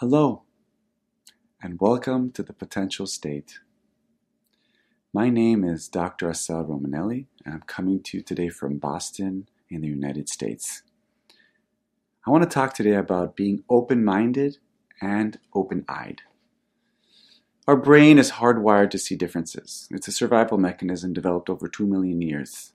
[0.00, 0.44] Hello,
[1.60, 3.58] and welcome to the Potential State.
[5.12, 6.28] My name is Dr.
[6.28, 10.84] Asael Romanelli, and I'm coming to you today from Boston in the United States.
[12.24, 14.58] I want to talk today about being open minded
[15.02, 16.22] and open eyed.
[17.66, 19.88] Our brain is hardwired to see differences.
[19.90, 22.72] It's a survival mechanism developed over 2 million years.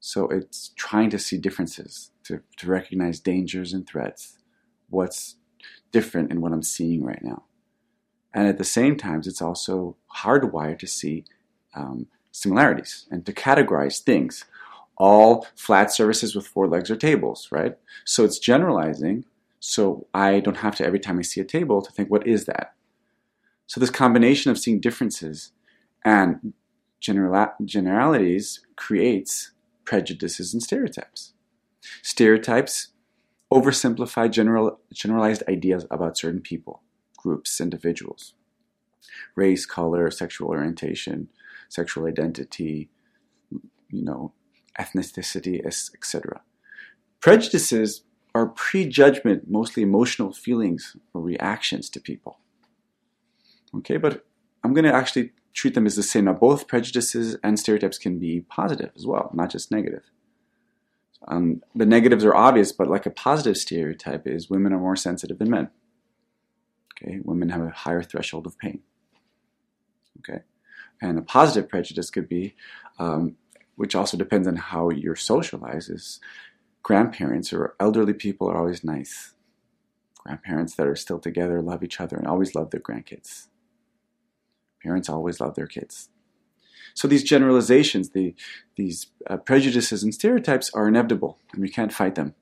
[0.00, 4.36] So it's trying to see differences, to, to recognize dangers and threats,
[4.90, 5.36] what's
[5.98, 7.40] different in what I'm seeing right now.
[8.34, 11.24] And at the same time, it's also hardwired to see
[11.74, 11.98] um,
[12.32, 14.44] similarities and to categorize things.
[14.98, 17.74] All flat surfaces with four legs are tables, right?
[18.04, 19.24] So it's generalizing.
[19.58, 22.44] So I don't have to, every time I see a table, to think, what is
[22.44, 22.74] that?
[23.66, 25.52] So this combination of seeing differences
[26.04, 26.52] and
[27.00, 29.52] general- generalities creates
[29.86, 31.32] prejudices and stereotypes.
[32.02, 32.88] Stereotypes
[33.52, 36.82] oversimplify general, generalized ideas about certain people,
[37.16, 38.34] groups, individuals.
[39.34, 41.28] Race, color, sexual orientation,
[41.68, 42.88] sexual identity,
[43.50, 44.32] you know,
[44.78, 46.40] ethnicity, etc.
[47.20, 48.02] Prejudices
[48.34, 52.38] are prejudgment, mostly emotional feelings or reactions to people.
[53.74, 54.26] Okay, but
[54.62, 56.26] I'm going to actually treat them as the same.
[56.26, 60.02] Now, both prejudices and stereotypes can be positive as well, not just negative.
[61.26, 65.38] Um, the negatives are obvious, but like a positive stereotype is women are more sensitive
[65.38, 65.70] than men.
[66.94, 68.80] Okay, women have a higher threshold of pain.
[70.18, 70.42] Okay,
[71.00, 72.54] and a positive prejudice could be,
[72.98, 73.36] um,
[73.76, 76.20] which also depends on how you're socialized, is
[76.82, 79.34] grandparents or elderly people are always nice.
[80.16, 83.46] Grandparents that are still together love each other and always love their grandkids.
[84.82, 86.08] Parents always love their kids.
[86.94, 88.34] So these generalizations, the,
[88.76, 92.34] these uh, prejudices and stereotypes are inevitable, and we can't fight them.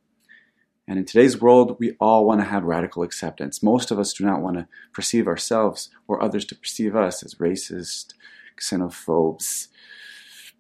[0.87, 3.63] And in today's world, we all want to have radical acceptance.
[3.63, 7.37] Most of us do not want to perceive ourselves or others to perceive us as
[7.37, 8.13] racist,
[8.61, 9.69] xenophobes,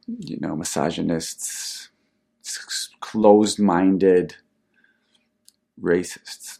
[0.06, 1.90] you know, misogynists,
[3.00, 4.36] closed-minded,
[5.80, 6.58] racists,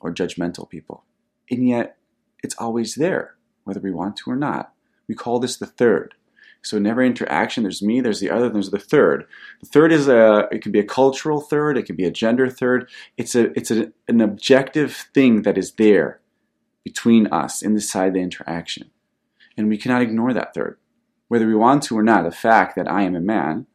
[0.00, 1.04] or judgmental people.
[1.50, 1.98] And yet,
[2.42, 4.72] it's always there, whether we want to or not.
[5.08, 6.14] We call this the third.
[6.64, 9.26] So in every interaction, there's me, there's the other, there's the third.
[9.60, 12.48] The third is a, it can be a cultural third, it can be a gender
[12.48, 12.88] third.
[13.18, 16.20] It's a, it's a, an objective thing that is there
[16.82, 18.90] between us inside the interaction.
[19.56, 20.78] And we cannot ignore that third.
[21.28, 23.66] Whether we want to or not, the fact that I am a man,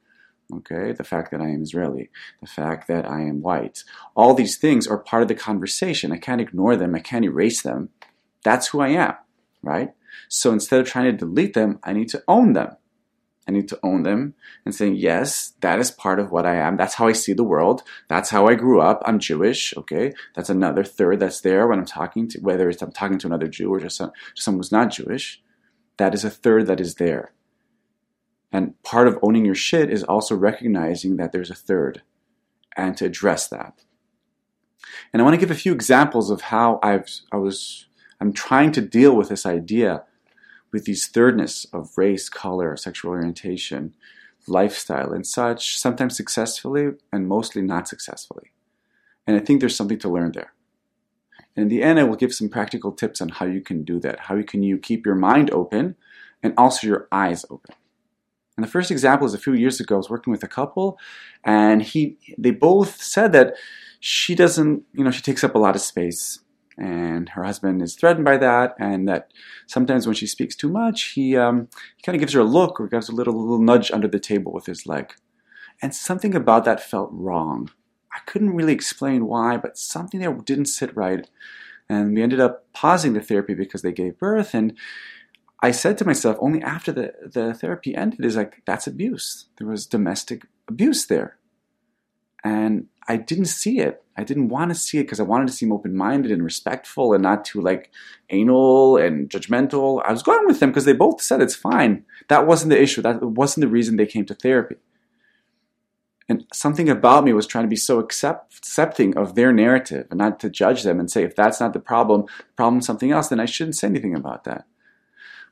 [0.52, 2.10] okay, the fact that I am Israeli,
[2.42, 3.84] the fact that I am white,
[4.16, 6.12] all these things are part of the conversation.
[6.12, 7.90] I can't ignore them, I can't erase them.
[8.44, 9.14] That's who I am,
[9.62, 9.90] right?
[10.28, 12.76] So instead of trying to delete them, I need to own them.
[13.50, 16.78] I need to own them and saying, yes, that is part of what I am.
[16.78, 17.82] That's how I see the world.
[18.08, 19.02] That's how I grew up.
[19.06, 19.76] I'm Jewish.
[19.76, 20.14] Okay.
[20.36, 23.48] That's another third that's there when I'm talking to, whether it's I'm talking to another
[23.48, 25.42] Jew or just, some, just someone who's not Jewish.
[25.98, 27.34] That is a third that is there.
[28.52, 32.04] And part of owning your shit is also recognizing that there's a third
[32.78, 33.82] and to address that.
[35.12, 37.88] And I want to give a few examples of how I've, I was,
[38.22, 40.04] I'm trying to deal with this idea
[40.72, 43.94] with these thirdness of race, color, sexual orientation,
[44.48, 48.52] lifestyle, and such, sometimes successfully and mostly not successfully.
[49.28, 50.54] And I think there's something to learn there.
[51.56, 54.00] And in the end, I will give some practical tips on how you can do
[54.00, 54.22] that.
[54.22, 55.96] How can you keep your mind open
[56.42, 57.76] and also your eyes open.
[58.58, 59.96] And the first example is a few years ago.
[59.96, 60.98] I was working with a couple,
[61.44, 63.56] and he they both said that
[64.00, 66.40] she doesn't, you know, she takes up a lot of space
[66.80, 69.32] and her husband is threatened by that, and that
[69.68, 71.68] sometimes when she speaks too much, he, um,
[71.98, 74.08] he kind of gives her a look or gives her a little, little nudge under
[74.08, 75.14] the table with his leg.
[75.82, 77.70] And something about that felt wrong.
[78.14, 81.28] I couldn't really explain why, but something there didn't sit right.
[81.88, 84.54] And we ended up pausing the therapy because they gave birth.
[84.54, 84.78] And
[85.62, 89.46] I said to myself, only after the, the therapy ended, is like, that's abuse.
[89.58, 91.38] There was domestic abuse there.
[92.44, 94.04] And I didn't see it.
[94.16, 97.12] I didn't want to see it because I wanted to seem open minded and respectful
[97.14, 97.90] and not too like
[98.30, 100.04] anal and judgmental.
[100.06, 102.06] I was going with them because they both said it's fine.
[102.28, 103.02] That wasn't the issue.
[103.02, 104.76] That wasn't the reason they came to therapy.
[106.30, 110.20] And something about me was trying to be so accept, accepting of their narrative and
[110.20, 113.30] not to judge them and say, if that's not the problem, the problem something else,
[113.30, 114.66] then I shouldn't say anything about that.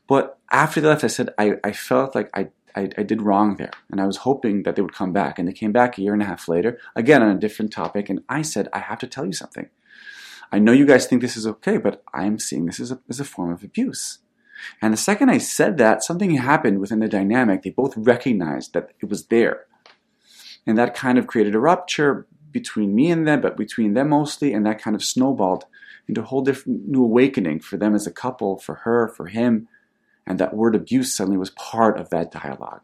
[0.08, 3.56] But after they left, I said, I, I felt like I I, I, did wrong
[3.56, 3.72] there.
[3.90, 5.40] And I was hoping that they would come back.
[5.40, 8.10] And they came back a year and a half later, again on a different topic.
[8.10, 9.70] And I said, I have to tell you something.
[10.52, 13.20] I know you guys think this is okay, but I'm seeing this as a, as
[13.20, 14.20] a form of abuse.
[14.82, 17.64] And the second I said that, something happened within the dynamic.
[17.64, 19.66] They both recognized that it was there.
[20.66, 24.54] And that kind of created a rupture between me and them, but between them mostly,
[24.54, 25.66] and that kind of snowballed
[26.08, 29.68] into a whole different new awakening for them as a couple, for her, for him.
[30.28, 32.82] And that word abuse suddenly was part of that dialogue.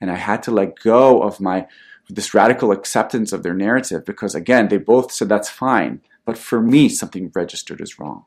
[0.00, 1.66] And I had to let go of my
[2.08, 6.60] this radical acceptance of their narrative because again, they both said that's fine, but for
[6.60, 8.24] me, something registered as wrong.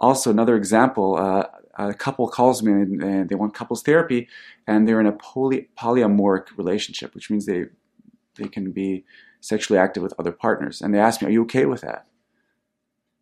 [0.00, 1.46] Also, another example, uh,
[1.76, 4.28] a couple calls me and they want couples therapy,
[4.66, 7.64] and they're in a poly, polyamoric relationship, which means they
[8.36, 9.04] they can be
[9.40, 10.80] sexually active with other partners.
[10.80, 12.06] And they ask me, "Are you okay with that?"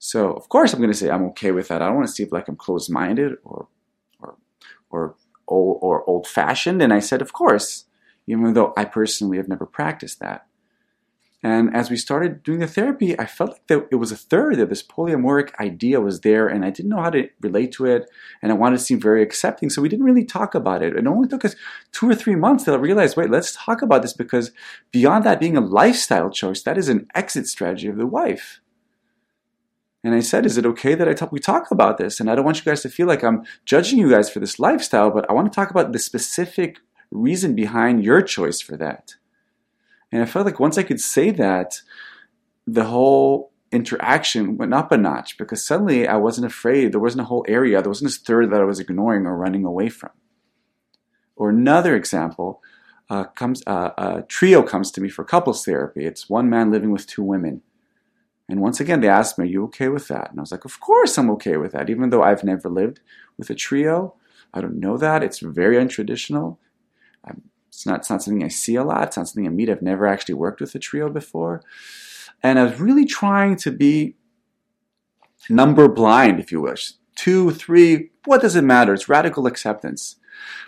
[0.04, 1.80] So of course I'm going to say I'm okay with that.
[1.80, 3.68] I don't want to seem like I'm closed-minded or
[4.18, 4.34] or
[4.90, 5.14] or
[5.46, 6.82] old, or old-fashioned.
[6.82, 7.84] And I said, "Of course,"
[8.26, 10.46] even though I personally have never practiced that.
[11.44, 14.56] And as we started doing the therapy, I felt like that it was a third
[14.56, 18.10] that this polyamoric idea was there, and I didn't know how to relate to it,
[18.40, 19.70] and I wanted to seem very accepting.
[19.70, 20.96] So we didn't really talk about it.
[20.96, 21.54] It only took us
[21.92, 24.50] two or three months that I realized, wait, let's talk about this because
[24.90, 28.61] beyond that being a lifestyle choice, that is an exit strategy of the wife.
[30.04, 32.18] And I said, is it okay that I talk, we talk about this?
[32.18, 34.58] And I don't want you guys to feel like I'm judging you guys for this
[34.58, 36.78] lifestyle, but I want to talk about the specific
[37.12, 39.14] reason behind your choice for that.
[40.10, 41.80] And I felt like once I could say that,
[42.66, 46.92] the whole interaction went up a notch because suddenly I wasn't afraid.
[46.92, 49.64] There wasn't a whole area, there wasn't this third that I was ignoring or running
[49.64, 50.10] away from.
[51.36, 52.60] Or another example,
[53.08, 56.04] uh, comes uh, a trio comes to me for couples therapy.
[56.04, 57.62] It's one man living with two women.
[58.52, 60.30] And once again, they asked me, Are you okay with that?
[60.30, 63.00] And I was like, Of course I'm okay with that, even though I've never lived
[63.38, 64.14] with a trio.
[64.52, 65.22] I don't know that.
[65.22, 66.58] It's very untraditional.
[67.24, 69.04] I'm it's not, it's not something I see a lot.
[69.04, 69.70] It's not something I meet.
[69.70, 71.62] I've never actually worked with a trio before.
[72.42, 74.16] And I was really trying to be
[75.48, 76.92] number blind, if you wish.
[77.16, 78.92] Two, three, what does it matter?
[78.92, 80.16] It's radical acceptance.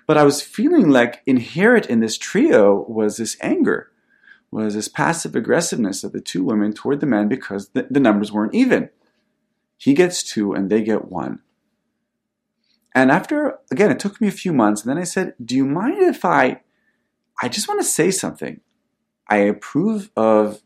[0.07, 3.91] But I was feeling like inherent in this trio was this anger,
[4.55, 8.31] was this passive aggressiveness of the two women toward the men because the, the numbers
[8.31, 8.89] weren't even.
[9.77, 11.41] He gets two and they get one.
[12.95, 15.67] And after, again, it took me a few months, and then I said, Do you
[15.67, 16.61] mind if I
[17.43, 18.61] I just want to say something.
[19.29, 20.63] I approve of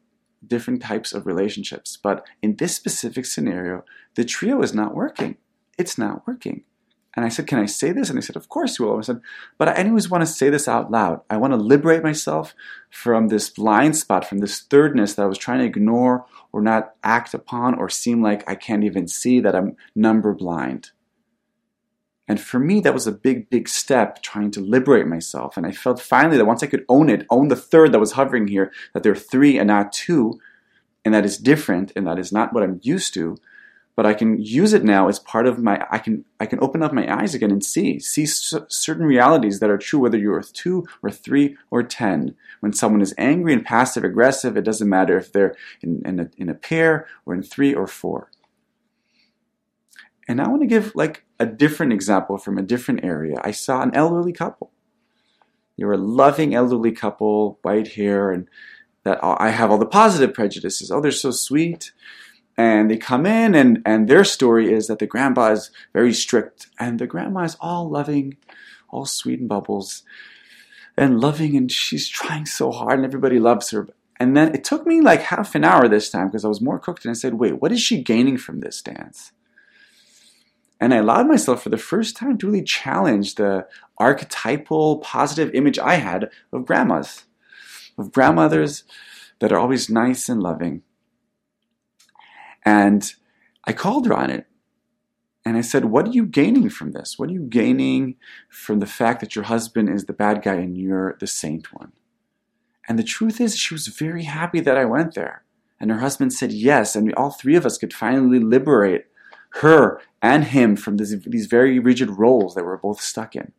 [0.47, 3.85] different types of relationships, but in this specific scenario,
[4.15, 5.37] the trio is not working.
[5.79, 6.65] It's not working.
[7.17, 8.09] And I said, Can I say this?
[8.09, 8.99] And they said, Of course you will.
[8.99, 9.21] I said,
[9.57, 11.21] But I anyways want to say this out loud.
[11.29, 12.55] I want to liberate myself
[12.91, 16.95] from this blind spot, from this thirdness that I was trying to ignore or not
[17.03, 20.91] act upon or seem like I can't even see that I'm number blind.
[22.29, 25.57] And for me, that was a big, big step trying to liberate myself.
[25.57, 28.13] And I felt finally that once I could own it, own the third that was
[28.13, 30.39] hovering here, that there are three and not two,
[31.07, 33.39] and that is different and that is not what I'm used to,
[33.99, 36.85] but I can use it now as part of my, I can, I can open
[36.85, 40.41] up my eyes again and see, see c- certain realities that are true, whether you're
[40.41, 42.37] two or three or 10.
[42.61, 46.31] When someone is angry and passive aggressive, it doesn't matter if they're in, in, a,
[46.37, 48.31] in a pair or in three or four.
[50.29, 53.41] And I want to give like a different example from a different area.
[53.43, 54.71] I saw an elderly couple.
[55.77, 58.47] They were a loving elderly couple, white hair, and
[59.03, 60.93] that I have all the positive prejudices.
[60.93, 61.91] Oh, they're so sweet.
[62.59, 66.67] And they come in, and, and their story is that the grandpa is very strict,
[66.81, 68.37] and the grandma is all loving,
[68.89, 70.03] all sweet and bubbles,
[70.97, 73.89] and loving, and she's trying so hard, and everybody loves her.
[74.19, 76.81] And then it took me like half an hour this time because I was more
[76.81, 79.31] cooked, and I said, Wait, what is she gaining from this dance?
[80.81, 85.79] And I allowed myself for the first time to really challenge the archetypal positive image
[85.79, 87.25] I had of grandmas,
[87.97, 88.83] of grandmothers
[89.39, 90.83] that are always nice and loving.
[92.65, 93.13] And
[93.65, 94.47] I called her on it.
[95.45, 97.19] And I said, What are you gaining from this?
[97.19, 98.17] What are you gaining
[98.49, 101.93] from the fact that your husband is the bad guy and you're the saint one?
[102.89, 105.45] And the truth is, she was very happy that I went there.
[105.81, 106.97] And her husband said yes.
[106.97, 109.07] And all three of us could finally liberate
[109.51, 113.53] her and him from this, these very rigid roles that we're both stuck in.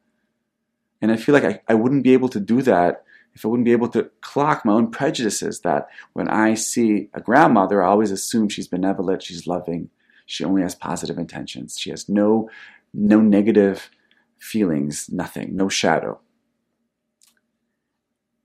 [1.01, 3.65] And I feel like I, I wouldn't be able to do that if I wouldn't
[3.65, 8.11] be able to clock my own prejudices that when I see a grandmother, I always
[8.11, 9.89] assume she's benevolent, she's loving,
[10.25, 11.77] she only has positive intentions.
[11.79, 12.49] She has no,
[12.93, 13.89] no negative
[14.37, 16.19] feelings, nothing, no shadow.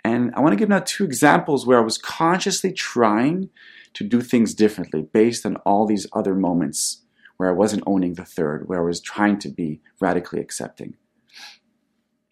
[0.03, 3.51] And I want to give now two examples where I was consciously trying
[3.95, 7.03] to do things differently based on all these other moments
[7.37, 10.95] where I wasn't owning the third, where I was trying to be radically accepting.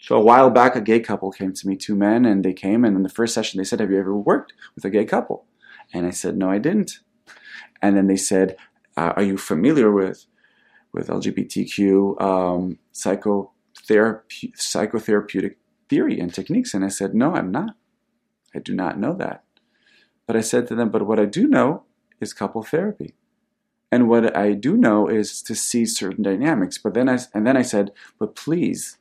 [0.02, 2.84] So a while back, a gay couple came to me, two men, and they came,
[2.84, 5.46] and in the first session, they said, Have you ever worked with a gay couple?
[5.94, 6.98] And I said, No, I didn't.
[7.80, 8.56] And then they said,
[8.96, 10.26] uh, Are you familiar with,
[10.92, 15.54] with LGBTQ um, psychotherapy, psychotherapeutic
[15.88, 16.74] theory and techniques?
[16.74, 17.76] And I said, No, I'm not.
[18.52, 19.44] I do not know that.
[20.26, 21.84] But I said to them, But what I do know
[22.20, 23.14] is couple therapy.
[23.92, 26.76] And what I do know is to see certain dynamics.
[26.76, 28.98] But then I, and then I said, But please,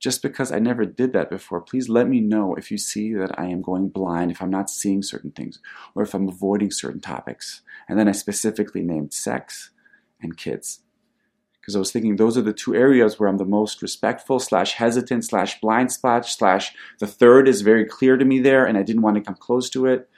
[0.00, 3.38] just because I never did that before, please let me know if you see that
[3.38, 5.60] I am going blind, if I'm not seeing certain things,
[5.94, 7.60] or if I'm avoiding certain topics.
[7.86, 9.70] And then I specifically named sex
[10.22, 10.80] and kids.
[11.60, 14.72] Because I was thinking those are the two areas where I'm the most respectful, slash
[14.72, 18.82] hesitant, slash blind spot, slash the third is very clear to me there, and I
[18.82, 20.08] didn't want to come close to it.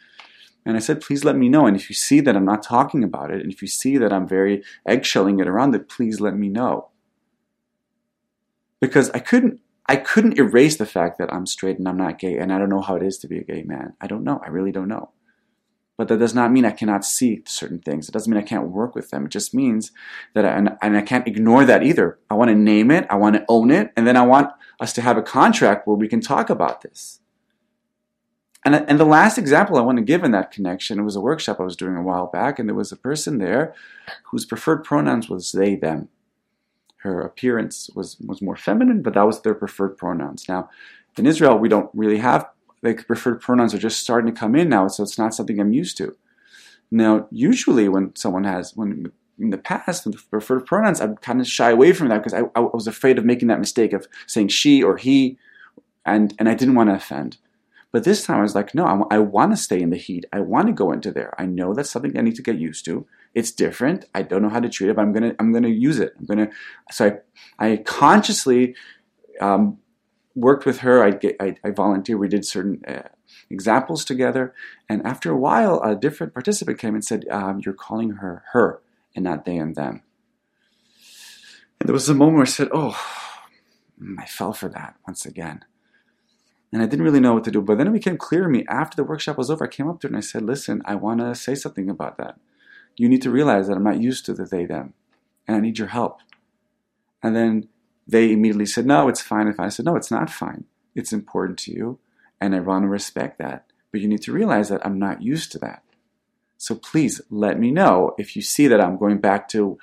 [0.65, 1.67] And I said, please let me know.
[1.67, 4.13] And if you see that I'm not talking about it, and if you see that
[4.13, 6.91] I'm very eggshelling it around it, please let me know.
[8.81, 12.39] Because I couldn't I couldn't erase the fact that I'm straight and I'm not gay,
[12.39, 13.95] and I don't know how it is to be a gay man.
[14.01, 14.41] I don't know.
[14.45, 15.11] I really don't know.
[15.99, 18.09] But that does not mean I cannot see certain things.
[18.09, 19.27] It doesn't mean I can't work with them.
[19.27, 19.93] It just means
[20.35, 22.19] that, I, and, and I can't ignore that either.
[22.31, 24.93] I want to name it, I want to own it, and then I want us
[24.95, 27.21] to have a contract where we can talk about this.
[28.65, 31.59] And, and the last example I want to give in that connection, was a workshop
[31.59, 33.75] I was doing a while back, and there was a person there
[34.31, 36.09] whose preferred pronouns was they, them
[37.03, 40.49] her appearance was was more feminine, but that was their preferred pronouns.
[40.49, 40.71] Now,
[41.17, 42.49] in Israel, we don't really have
[42.83, 45.73] like preferred pronouns are just starting to come in now, so it's not something I'm
[45.73, 46.17] used to.
[46.91, 51.71] Now, usually when someone has when in the past preferred pronouns, I'd kind of shy
[51.71, 54.83] away from that because I, I was afraid of making that mistake of saying she
[54.83, 55.39] or he,
[56.05, 57.39] and and I didn't want to offend.
[57.93, 60.25] But this time I was like, no, I, I want to stay in the heat.
[60.33, 61.35] I want to go into there.
[61.39, 63.07] I know that's something I need to get used to.
[63.35, 64.05] It's different.
[64.15, 66.13] I don't know how to treat it, but I'm gonna I'm gonna use it.
[66.19, 66.51] I'm gonna
[66.91, 67.19] so
[67.59, 68.75] I I consciously
[69.41, 69.79] um,
[70.35, 71.03] worked with her.
[71.03, 72.19] I get I, I volunteered.
[72.21, 73.09] We did certain uh,
[73.49, 74.55] examples together,
[74.89, 78.83] and after a while, a different participant came and said, um, "You're calling her her
[79.15, 80.03] and not they and them."
[81.81, 82.99] And there was a moment where I said, "Oh."
[84.19, 85.65] I fell for that once again.
[86.73, 87.61] And I didn't really know what to do.
[87.61, 89.65] But then it became clear to me after the workshop was over.
[89.65, 92.17] I came up to her and I said, Listen, I want to say something about
[92.19, 92.39] that
[92.97, 94.95] you need to realize that I'm not used to the they them,
[95.47, 96.21] and I need your help.
[97.23, 97.69] And then
[98.07, 100.65] they immediately said, No, it's fine if I said, No, it's not fine.
[100.95, 101.99] It's important to you,
[102.41, 103.67] and I want to respect that.
[103.91, 105.83] But you need to realize that I'm not used to that.
[106.57, 109.79] So please let me know if you see that I'm going back to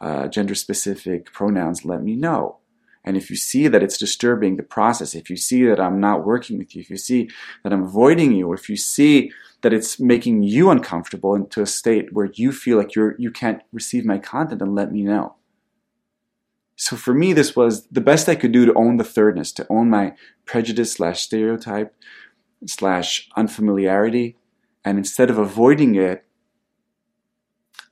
[0.00, 2.58] uh, gender specific pronouns, let me know.
[3.04, 6.24] And if you see that it's disturbing the process, if you see that I'm not
[6.24, 7.28] working with you, if you see
[7.62, 12.12] that I'm avoiding you, if you see that it's making you uncomfortable into a state
[12.12, 15.36] where you feel like you're you can't receive my content and let me know.
[16.76, 19.66] So for me this was the best i could do to own the thirdness to
[19.70, 20.14] own my
[20.44, 21.94] prejudice slash stereotype
[22.66, 24.36] slash unfamiliarity.
[24.84, 26.24] And instead of avoiding it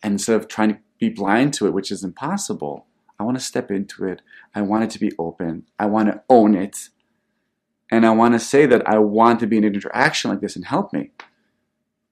[0.03, 2.87] and instead of trying to be blind to it which is impossible
[3.19, 4.23] i want to step into it.
[4.55, 5.67] I want it to be open.
[5.79, 6.89] I want to own it.
[7.93, 10.57] And i want to say that i want to be in an interaction like this
[10.57, 11.13] and help me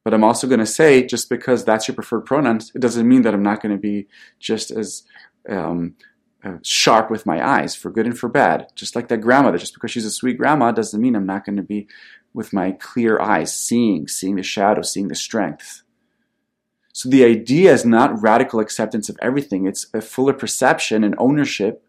[0.09, 3.21] but I'm also going to say, just because that's your preferred pronouns, it doesn't mean
[3.25, 4.07] that I'm not going to be
[4.39, 5.03] just as
[5.47, 5.97] um,
[6.43, 8.69] uh, sharp with my eyes, for good and for bad.
[8.75, 11.57] Just like that grandmother, just because she's a sweet grandma doesn't mean I'm not going
[11.57, 11.89] to be
[12.33, 15.83] with my clear eyes, seeing, seeing the shadow, seeing the strength.
[16.95, 21.85] So the idea is not radical acceptance of everything, it's a fuller perception and ownership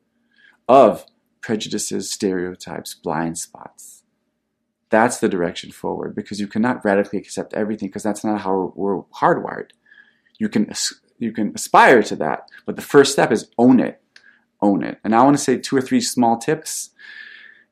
[0.67, 1.05] of
[1.39, 3.98] prejudices, stereotypes, blind spots.
[4.89, 9.01] That's the direction forward because you cannot radically accept everything because that's not how we're
[9.21, 9.69] hardwired.
[10.37, 10.71] You can
[11.19, 14.01] you can aspire to that, but the first step is own it.
[14.61, 14.99] Own it.
[15.03, 16.89] And I want to say two or three small tips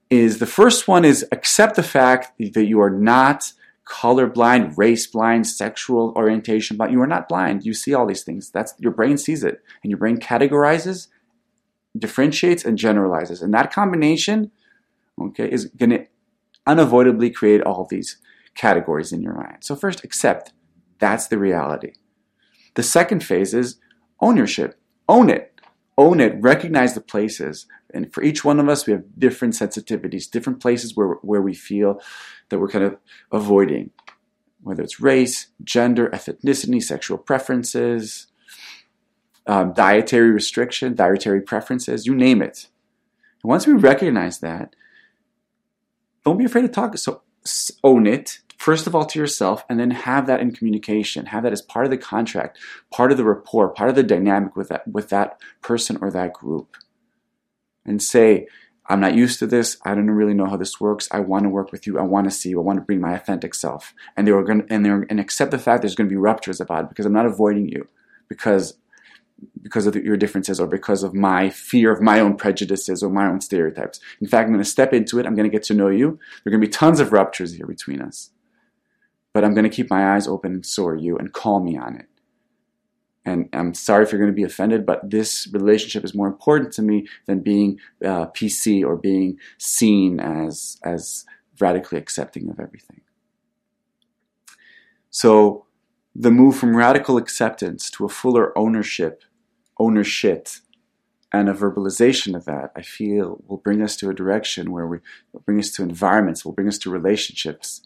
[0.09, 3.51] is the first one is accept the fact that you are not
[3.85, 6.91] colorblind, race blind, sexual orientation blind.
[6.91, 7.65] You are not blind.
[7.65, 8.51] You see all these things.
[8.51, 11.07] That's your brain sees it, and your brain categorizes,
[11.97, 13.41] differentiates, and generalizes.
[13.41, 14.51] And that combination,
[15.19, 16.05] okay, is going to
[16.67, 18.17] unavoidably create all these
[18.55, 19.57] categories in your mind.
[19.61, 20.53] So, first, accept
[20.99, 21.93] that's the reality.
[22.75, 23.79] The second phase is
[24.19, 24.79] ownership.
[25.07, 25.59] Own it.
[25.97, 26.35] Own it.
[26.39, 27.67] Recognize the places.
[27.93, 31.53] And for each one of us, we have different sensitivities, different places where, where we
[31.53, 32.01] feel
[32.49, 32.97] that we're kind of
[33.31, 33.91] avoiding,
[34.61, 38.27] whether it's race, gender, ethnicity, sexual preferences,
[39.47, 42.67] um, dietary restriction, dietary preferences, you name it.
[43.43, 44.75] And once we recognize that,
[46.27, 46.97] don't be afraid to talk.
[46.97, 47.21] So
[47.85, 51.27] own it, first of all, to yourself, and then have that in communication.
[51.27, 52.59] Have that as part of the contract,
[52.91, 56.33] part of the rapport, part of the dynamic with that, with that person or that
[56.33, 56.75] group.
[57.85, 58.47] And say,
[58.87, 59.77] I'm not used to this.
[59.85, 61.07] I don't really know how this works.
[61.11, 61.97] I want to work with you.
[61.97, 62.59] I want to see you.
[62.59, 63.93] I want to bring my authentic self.
[64.17, 66.17] And they were going to, and they're and accept the fact there's going to be
[66.17, 67.87] ruptures about it because I'm not avoiding you
[68.27, 68.77] because
[69.61, 73.27] because of your differences or because of my fear of my own prejudices or my
[73.27, 73.99] own stereotypes.
[74.21, 75.25] In fact, I'm going to step into it.
[75.25, 76.17] I'm going to get to know you.
[76.43, 78.31] There are going to be tons of ruptures here between us.
[79.33, 81.77] but I'm going to keep my eyes open and so are you and call me
[81.77, 82.07] on it.
[83.23, 86.73] And I'm sorry if you're going to be offended, but this relationship is more important
[86.73, 91.25] to me than being uh, PC or being seen as, as
[91.59, 93.01] radically accepting of everything.
[95.11, 95.66] So
[96.19, 99.23] the move from radical acceptance to a fuller ownership,
[99.79, 100.47] ownership,
[101.31, 104.97] and a verbalization of that, I feel will bring us to a direction where we
[105.31, 107.81] will bring us to environments, will bring us to relationships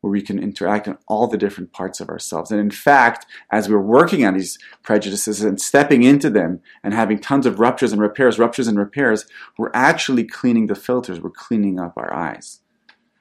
[0.00, 2.50] where we can interact in all the different parts of ourselves.
[2.50, 7.18] And in fact, as we're working on these prejudices and stepping into them and having
[7.18, 9.26] tons of ruptures and repairs, ruptures and repairs,
[9.58, 12.60] we're actually cleaning the filters, we're cleaning up our eyes.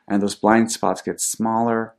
[0.08, 1.96] And those blind spots get smaller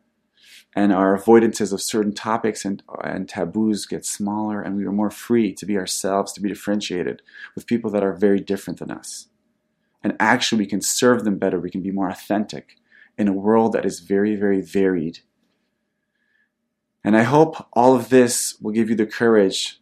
[0.78, 5.10] and our avoidances of certain topics and, and taboos get smaller, and we are more
[5.10, 7.20] free to be ourselves, to be differentiated
[7.56, 9.26] with people that are very different than us.
[10.04, 12.76] And actually, we can serve them better, we can be more authentic
[13.18, 15.18] in a world that is very, very varied.
[17.02, 19.80] And I hope all of this will give you the courage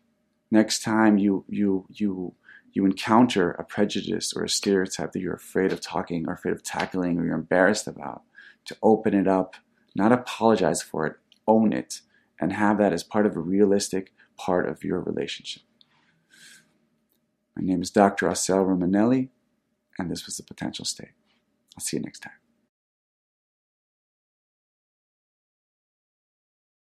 [0.50, 2.33] next time you, you, you,
[2.73, 6.62] you encounter a prejudice or a stereotype that you're afraid of talking or afraid of
[6.62, 8.23] tackling or you're embarrassed about
[8.65, 9.57] to open it up
[9.97, 12.00] not apologize for it, own it,
[12.41, 15.62] and have that as part of a realistic part of your relationship.
[17.57, 18.26] My name is Dr.
[18.26, 19.31] Asael Romanelli,
[19.99, 21.12] and this was The Potential State.
[21.76, 22.33] I'll see you next time.